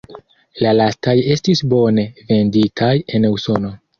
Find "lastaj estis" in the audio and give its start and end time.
0.77-1.61